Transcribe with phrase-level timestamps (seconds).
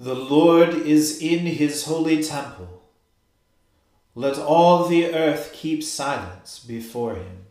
[0.00, 2.84] The Lord is in his holy temple.
[4.14, 7.46] Let all the earth keep silence before him.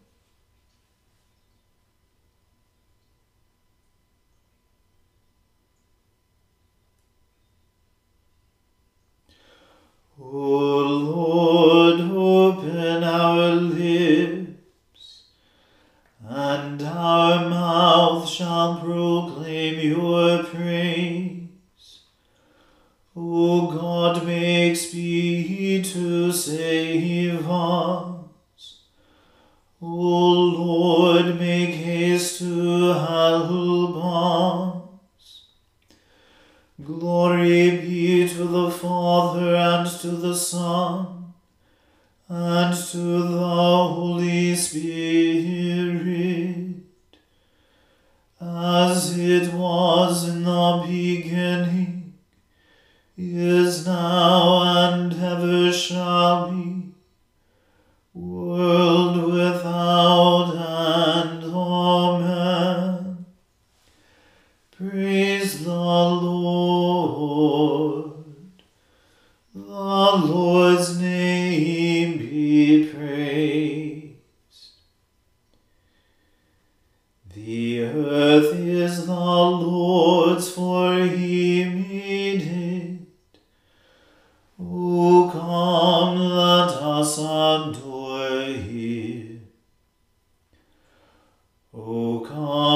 [10.20, 15.24] O Lord, open our lips,
[16.26, 21.37] and our mouth shall proclaim your praise.
[23.20, 28.82] O God, make speed to save us.
[29.82, 35.46] O Lord, make haste to help us.
[36.86, 41.34] Glory be to the Father and to the Son
[42.30, 43.37] and to the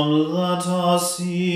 [0.02, 1.51] Come, let us see.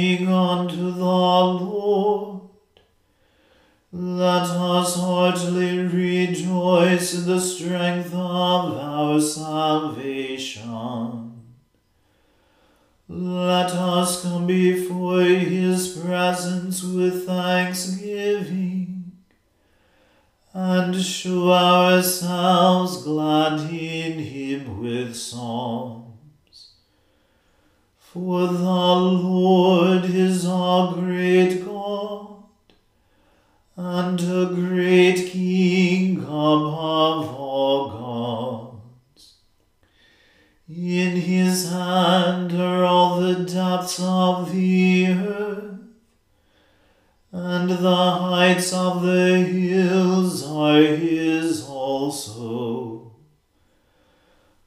[50.77, 53.13] Is his also.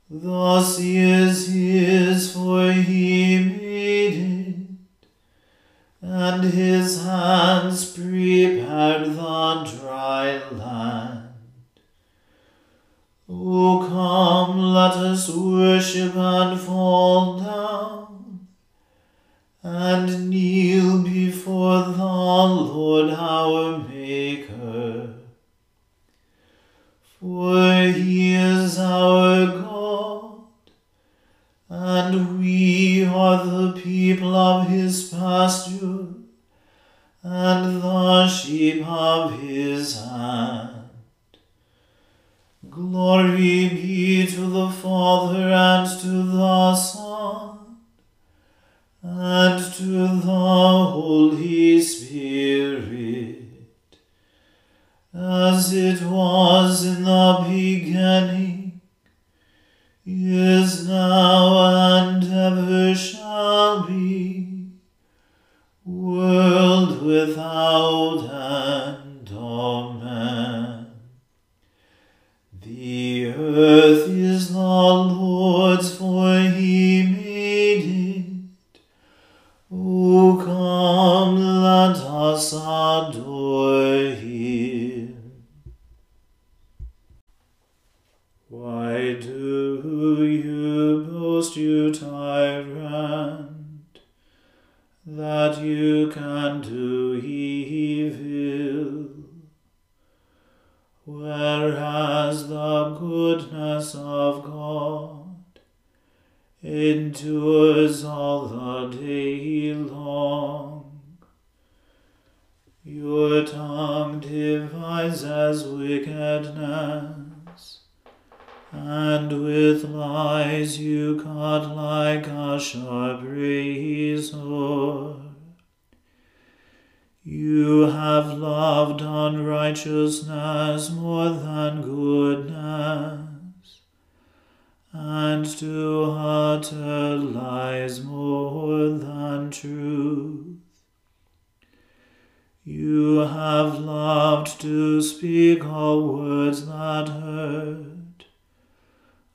[0.08, 1.17] Thus ye
[46.32, 47.76] the Son,
[49.02, 53.42] and to the Holy Spirit,
[55.14, 56.97] as it was in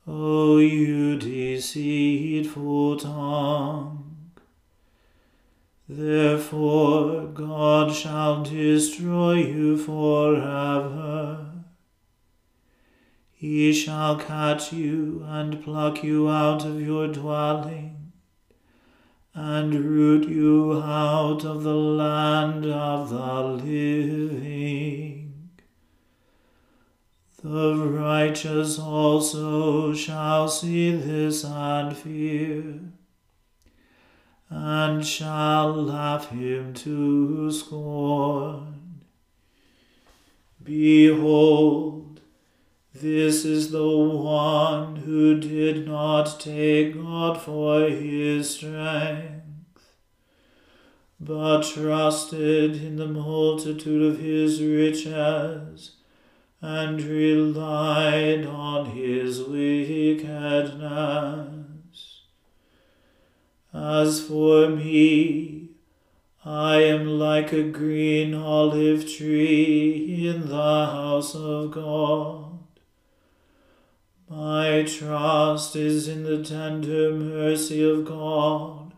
[0.06, 4.32] O you deceitful tongue.
[5.88, 11.46] Therefore God shall destroy you forever.
[13.32, 18.12] He shall catch you and pluck you out of your dwelling
[19.34, 25.03] and root you out of the land of the living.
[27.44, 32.80] The righteous also shall see this and fear,
[34.48, 39.02] and shall laugh him to scorn.
[40.62, 42.22] Behold,
[42.94, 49.42] this is the one who did not take God for his strength,
[51.20, 55.96] but trusted in the multitude of his riches,
[56.64, 60.22] and relied on his wickedness.
[63.74, 65.68] As for me,
[66.42, 72.60] I am like a green olive tree in the house of God.
[74.30, 78.94] My trust is in the tender mercy of God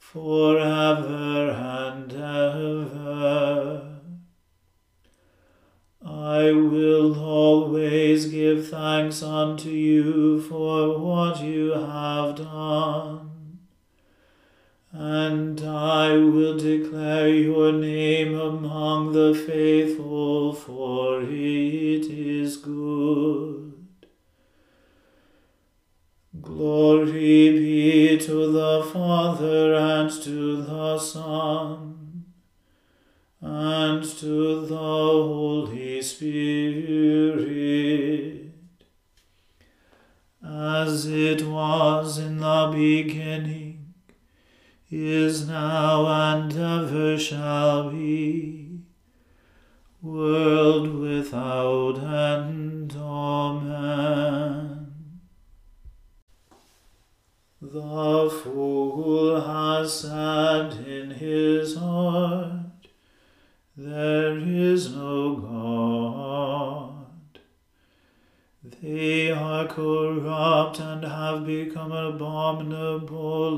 [0.00, 3.85] forever and ever.
[6.26, 13.60] I will always give thanks unto you for what you have done,
[14.90, 23.74] and I will declare your name among the faithful, for it is good.
[26.42, 28.55] Glory be to the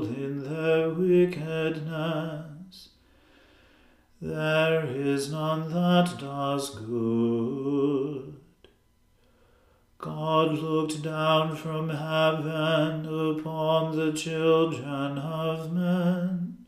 [0.05, 2.89] in their wickedness.
[4.21, 8.35] There is none that does good.
[9.97, 16.65] God looked down from heaven upon the children of men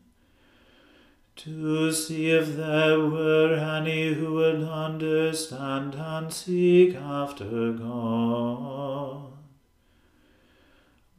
[1.36, 9.31] to see if there were any who would understand and seek after God.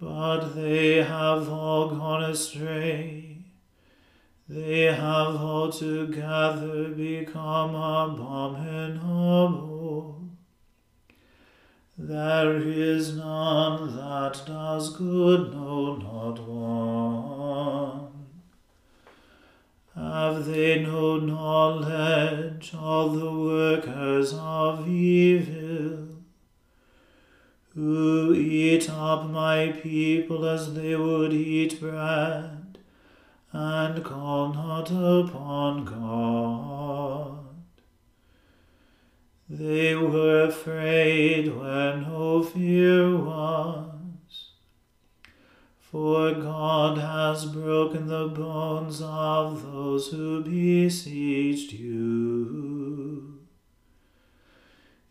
[0.03, 3.37] But they have all gone astray.
[4.49, 9.43] They have altogether become abominable.
[11.97, 18.09] There is none that does good, no, not one.
[19.95, 26.22] Have they no knowledge, all the workers of evil,
[27.75, 32.77] who eat up my people as they would eat bread,
[33.51, 37.39] and call not upon God?
[39.49, 43.89] They were afraid where no fear was.
[45.79, 53.32] For God has broken the bones of those who besieged you.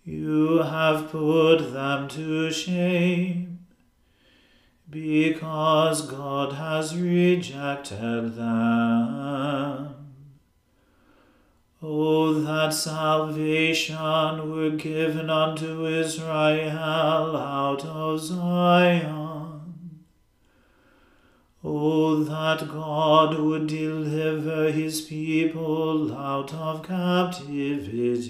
[0.04, 3.60] You have put them to shame,
[4.90, 9.94] because God has rejected them.
[11.80, 19.62] Oh, that salvation were given unto Israel out of Zion.
[21.64, 28.22] Oh, that God would deliver his people out of captivity.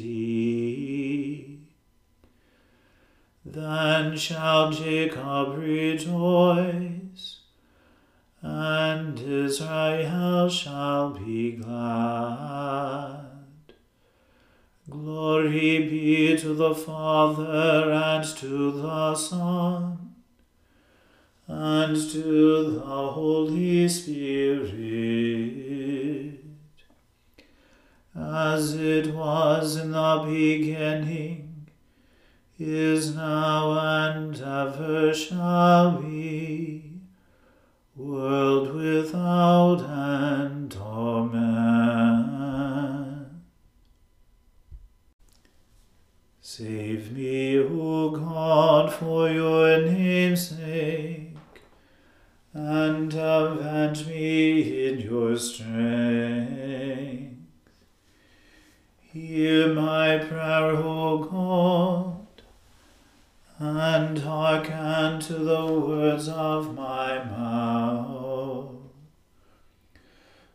[3.53, 7.41] Then shall Jacob rejoice
[8.41, 13.27] and Israel shall be glad.
[14.89, 20.15] Glory be to the Father and to the Son
[21.47, 24.73] and to the Holy Spirit,
[28.17, 31.52] as it was in the beginning,
[32.65, 37.01] is now, and ever shall be,
[37.97, 40.77] world without end.
[40.81, 42.23] Amen.
[46.41, 51.37] Save me, O God, for your name's sake
[52.53, 57.33] and avenge me in your strength.
[59.01, 62.12] Hear my prayer, O God,
[63.65, 68.75] and hearken to the words of my mouth.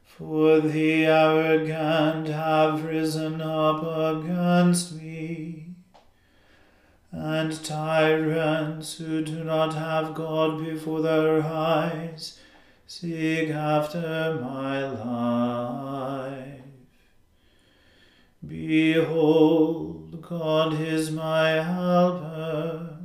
[0.06, 5.68] For the arrogant have risen up against me
[7.14, 12.38] and tyrants who do not have God before their eyes
[12.86, 16.62] seek after my life.
[18.46, 22.97] Behold, God is my helper.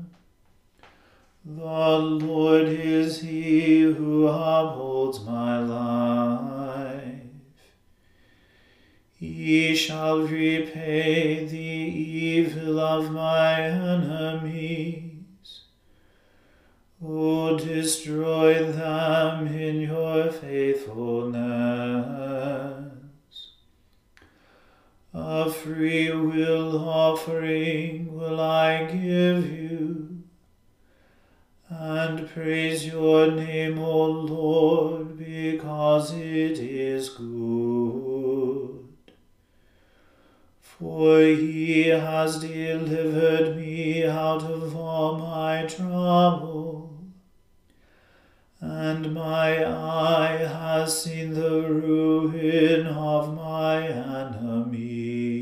[1.44, 7.02] The Lord is he who upholds my life.
[9.16, 15.08] He shall repay the evil of my enemies.
[17.04, 22.92] O destroy them in your faithfulness.
[25.12, 29.62] A free will offering will I give you,
[31.84, 38.82] and praise your name, O Lord, because it is good
[40.62, 46.96] for he has delivered me out of all my trouble,
[48.60, 55.41] and my eye has seen the ruin of my enemies.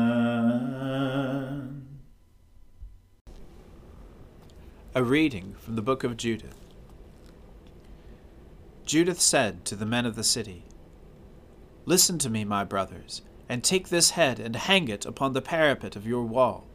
[4.93, 6.55] A reading from the book of Judith.
[8.85, 10.65] Judith said to the men of the city,
[11.85, 15.95] Listen to me, my brothers, and take this head and hang it upon the parapet
[15.95, 16.67] of your wall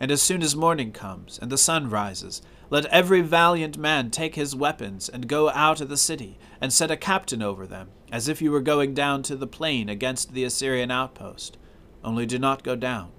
[0.00, 4.36] and as soon as morning comes, and the sun rises, let every valiant man take
[4.36, 8.28] his weapons, and go out of the city, and set a captain over them, as
[8.28, 11.58] if you were going down to the plain against the Assyrian outpost.
[12.04, 13.10] Only do not go down.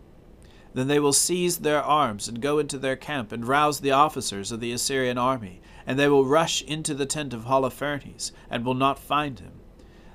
[0.74, 4.52] Then they will seize their arms, and go into their camp, and rouse the officers
[4.52, 8.74] of the Assyrian army, and they will rush into the tent of Holofernes, and will
[8.74, 9.54] not find him.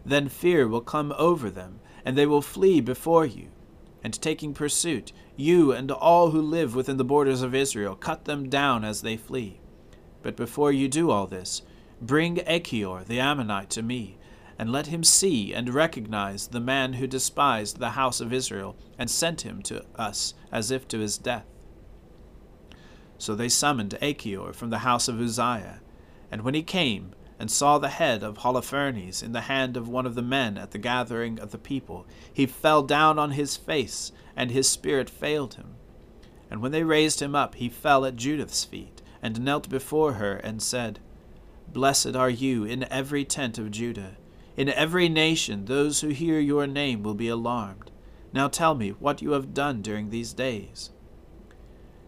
[0.05, 3.49] Then fear will come over them, and they will flee before you
[4.05, 8.51] and taking pursuit, you and all who live within the borders of Israel, cut them
[8.51, 9.59] down as they flee.
[10.23, 11.63] But before you do all this,
[12.03, 14.19] bring Achior the Ammonite to me,
[14.59, 19.11] and let him see and recognize the man who despised the house of Israel, and
[19.11, 21.47] sent him to us as if to his death.
[23.19, 25.81] So they summoned Achior from the house of Uzziah,
[26.31, 30.07] and when he came, and saw the head of Holofernes in the hand of one
[30.07, 34.13] of the men at the gathering of the people, he fell down on his face,
[34.37, 35.75] and his spirit failed him.
[36.51, 40.37] And when they raised him up, he fell at Judith's feet, and knelt before her,
[40.37, 41.01] and said,
[41.73, 44.17] Blessed are you in every tent of Judah.
[44.57, 47.91] In every nation those who hear your name will be alarmed.
[48.33, 50.91] Now tell me what you have done during these days.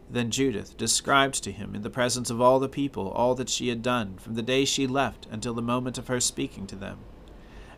[0.08, 3.68] Then Judith described to him in the presence of all the people all that she
[3.68, 6.98] had done from the day she left until the moment of her speaking to them.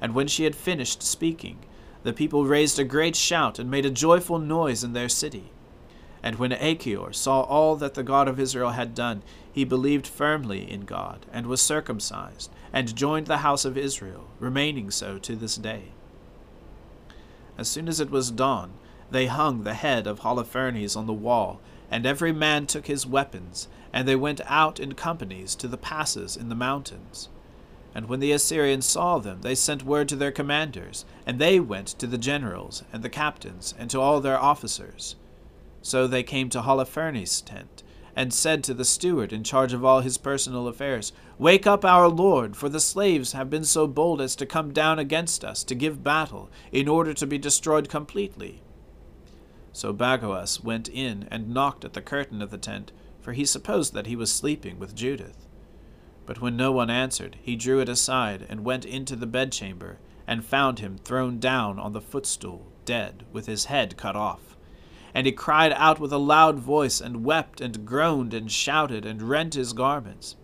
[0.01, 1.59] And when she had finished speaking,
[2.03, 5.53] the people raised a great shout and made a joyful noise in their city.
[6.23, 10.71] And when Achior saw all that the God of Israel had done, he believed firmly
[10.71, 15.57] in God, and was circumcised, and joined the house of Israel, remaining so to this
[15.57, 15.93] day.
[17.57, 18.73] As soon as it was dawn,
[19.11, 21.61] they hung the head of Holofernes on the wall,
[21.91, 26.37] and every man took his weapons, and they went out in companies to the passes
[26.37, 27.29] in the mountains.
[27.95, 31.89] And when the Assyrians saw them, they sent word to their commanders, and they went
[31.89, 35.17] to the generals and the captains, and to all their officers.
[35.81, 37.83] So they came to Holofernes' tent,
[38.19, 42.09] and said to the steward in charge of all his personal affairs, Wake up our
[42.09, 45.73] lord, for the slaves have been so bold as to come down against us to
[45.77, 48.61] give battle, in order to be destroyed completely.
[49.73, 53.95] So Bagoas went in and knocked at the curtain of the tent, for he supposed
[53.95, 55.47] that he was sleeping with Judith.
[56.27, 60.45] But when no one answered, he drew it aside and went into the bedchamber, and
[60.45, 64.58] found him thrown down on the footstool, dead, with his head cut off.
[65.19, 69.21] And he cried out with a loud voice, and wept, and groaned, and shouted, and
[69.21, 70.37] rent his garments.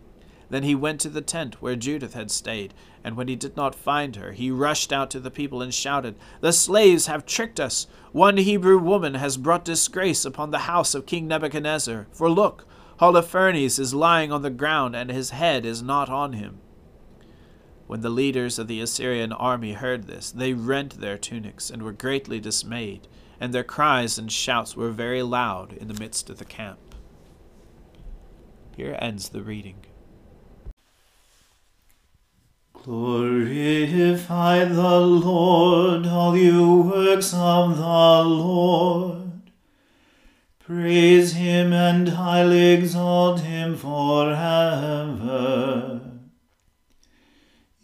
[0.50, 3.76] Then he went to the tent where Judith had stayed, and when he did not
[3.76, 7.86] find her, he rushed out to the people and shouted, The slaves have tricked us!
[8.10, 12.08] One Hebrew woman has brought disgrace upon the house of King Nebuchadnezzar.
[12.10, 12.66] For look,
[12.98, 16.58] Holofernes is lying on the ground, and his head is not on him.
[17.86, 21.92] When the leaders of the Assyrian army heard this, they rent their tunics and were
[21.92, 23.06] greatly dismayed,
[23.40, 26.78] and their cries and shouts were very loud in the midst of the camp.
[28.76, 29.76] Here ends the reading.
[32.84, 39.24] Glorify the Lord, all you works of the Lord.
[40.58, 44.34] Praise him and highly exalt him forever.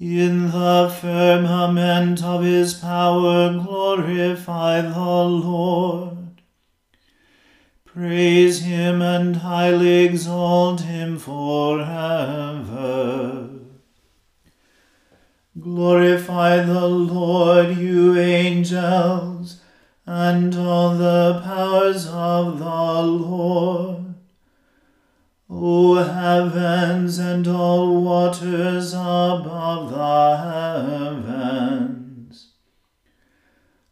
[0.00, 6.40] In the firmament of his power glorify the Lord.
[7.84, 11.90] Praise him and highly exalt him forever.
[15.60, 19.60] Glorify the Lord, you angels,
[20.06, 24.09] and all the powers of the Lord.
[25.52, 30.36] O heavens and all waters above the
[31.26, 32.52] heavens,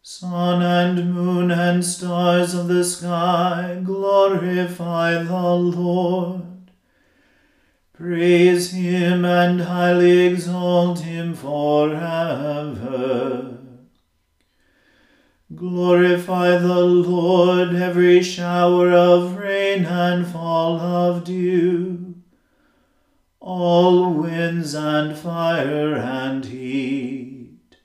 [0.00, 6.70] sun and moon and stars of the sky, glorify the Lord.
[7.92, 11.98] Praise him and highly exalt him forever.
[15.54, 22.16] Glorify the Lord, every shower of rain and fall of dew,
[23.40, 27.78] all winds and fire and heat.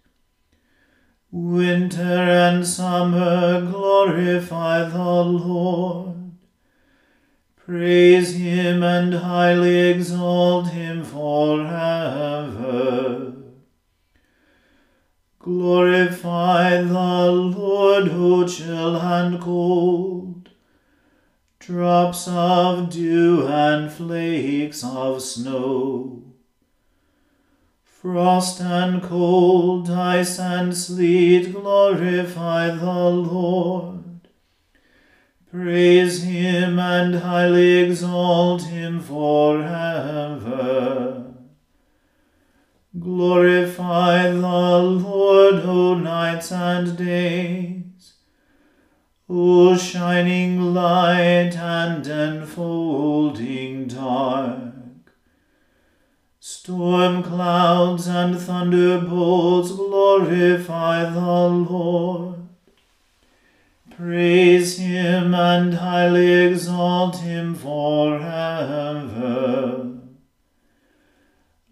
[1.31, 6.33] Winter and summer glorify the Lord.
[7.55, 12.43] Praise him and highly exalt him forever.
[15.43, 20.49] Glorify the Lord, O chill and cold,
[21.59, 26.23] drops of dew and flakes of snow.
[27.83, 34.29] Frost and cold, ice and sleet, glorify the Lord.
[35.51, 40.43] Praise him and highly exalt him forever.
[42.99, 48.13] Glorify the Lord, O nights and days,
[49.27, 54.75] O shining light and enfolding dark.
[56.39, 62.47] Storm clouds and thunderbolts glorify the Lord.
[63.89, 68.33] Praise him and highly exalt him forever.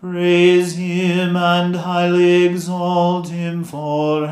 [0.00, 4.28] Praise him and highly exalt him forever.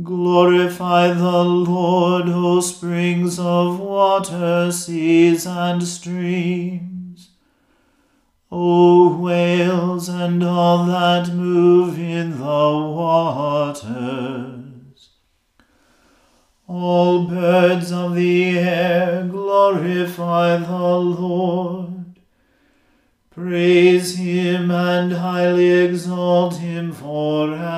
[0.00, 7.30] Glorify the Lord, O springs of water, seas and streams.
[8.52, 14.54] O whales and all that move in the water.
[16.68, 21.89] All birds of the air glorify the Lord.
[23.42, 27.70] Praise him and highly exalt him forever.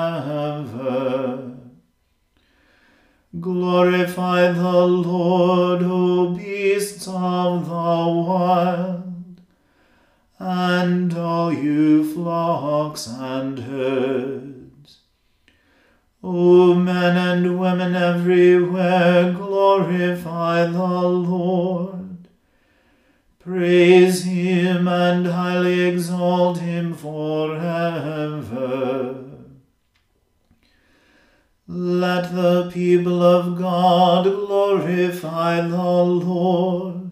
[3.38, 9.40] Glorify the Lord, O beasts of the wild,
[10.40, 14.98] and all you flocks and herds.
[16.24, 22.01] O men and women everywhere, glorify the Lord.
[23.44, 27.72] Praise him and highly exalt him forever.
[31.66, 37.10] Let the people of God glorify the Lord.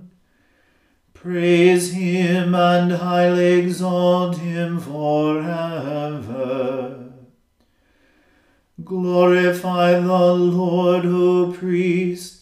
[1.13, 6.31] Praise him and highly exalt him forever.
[8.85, 12.40] Glorify the Lord, O priests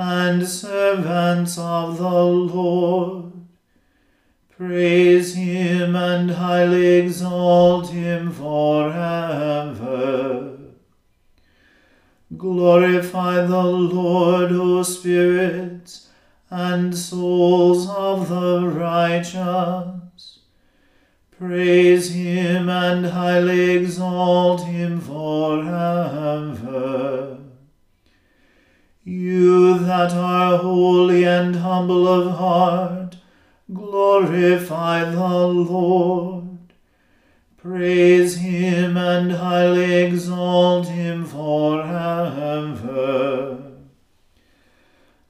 [0.00, 3.32] and servants of the Lord.
[4.56, 9.78] Praise him and highly exalt him forever.
[12.36, 16.10] Glorify the Lord, O spirits
[16.48, 20.38] and souls of the righteous.
[21.36, 25.78] Praise him and highly exalt him forever.
[29.08, 33.16] You that are holy and humble of heart,
[33.72, 36.58] glorify the Lord.
[37.56, 42.02] Praise him and highly exalt him forever.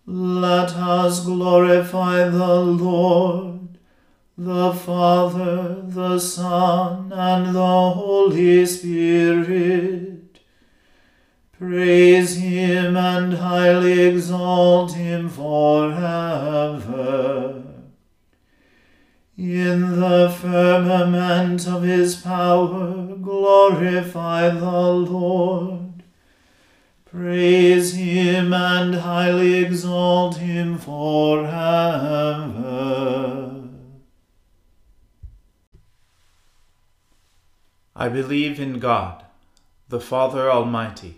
[0.07, 3.79] Let us glorify the Lord,
[4.37, 10.28] the Father, the Son, and the Holy Spirit.
[11.59, 15.99] Praise him and highly exalt him forever.
[19.37, 26.05] In the firmament of his power, glorify the Lord.
[27.05, 31.49] Praise him and highly exalt him forever.
[37.97, 39.25] I believe in God,
[39.89, 41.18] the Father Almighty,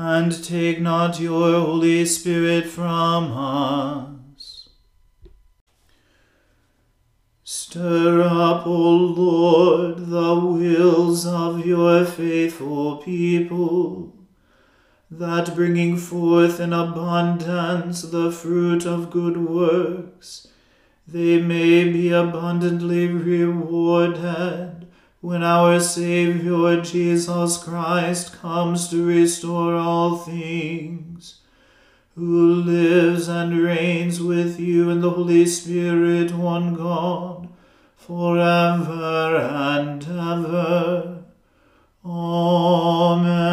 [0.00, 4.68] and take not your Holy Spirit from us.
[7.42, 14.14] Stir up, O Lord, the wills of your faithful people,
[15.10, 20.46] that bringing forth in abundance the fruit of good works,
[21.08, 24.77] they may be abundantly rewarded
[25.20, 31.40] when our Saviour Jesus Christ comes to restore all things,
[32.14, 37.48] who lives and reigns with you in the Holy Spirit, one God,
[37.96, 41.24] forever and ever.
[42.04, 43.48] Amen.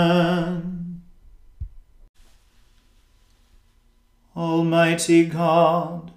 [4.36, 6.12] Almighty God,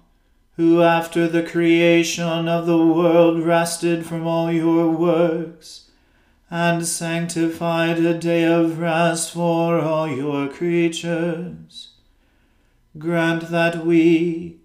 [0.59, 5.89] who after the creation of the world rested from all your works,
[6.51, 11.91] and sanctified a day of rest for all your creatures.
[12.97, 14.57] Grant that we,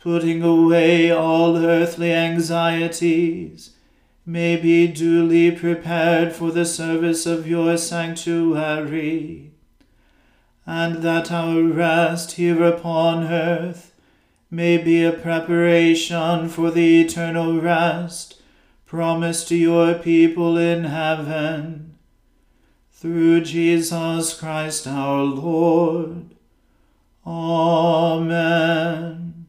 [0.00, 3.76] putting away all earthly anxieties,
[4.24, 9.50] may be duly prepared for the service of your sanctuary,
[10.64, 13.93] and that our rest here upon earth
[14.50, 18.40] may be a preparation for the eternal rest
[18.86, 21.96] promised to your people in heaven.
[22.92, 26.26] Through Jesus Christ our Lord.
[27.26, 29.46] Amen.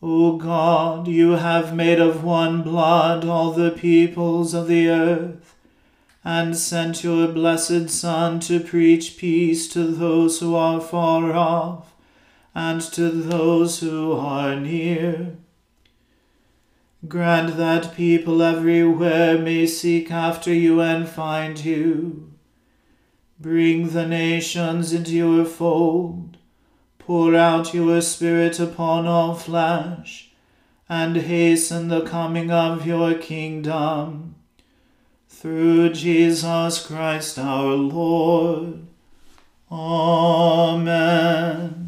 [0.00, 5.54] O God, you have made of one blood all the peoples of the earth,
[6.24, 11.87] and sent your blessed Son to preach peace to those who are far off
[12.54, 15.36] and to those who are near.
[17.06, 22.32] Grant that people everywhere may seek after you and find you.
[23.38, 26.38] Bring the nations into your fold.
[26.98, 30.30] Pour out your Spirit upon all flesh,
[30.88, 34.34] and hasten the coming of your kingdom.
[35.28, 38.80] Through Jesus Christ our Lord.
[39.70, 41.87] Amen.